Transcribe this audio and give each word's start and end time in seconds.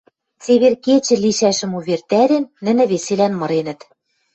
Цевер 0.43 0.73
кечӹ 0.85 1.15
лишӓшӹм 1.23 1.71
увертӓрен, 1.77 2.45
нӹнӹ 2.65 2.83
веселӓн 2.91 3.33
мыренӹт. 3.39 3.79